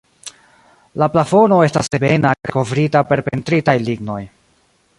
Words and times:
La 1.01 1.07
plafono 1.15 1.59
estas 1.67 1.93
ebena 1.97 2.31
kaj 2.39 2.55
kovrita 2.55 3.03
per 3.11 3.21
pentritaj 3.29 3.77
lignoj. 3.91 4.21